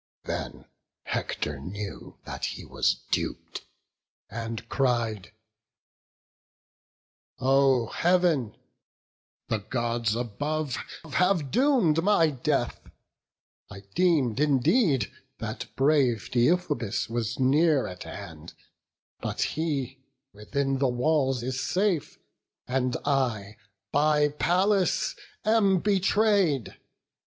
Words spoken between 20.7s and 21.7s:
the walls Is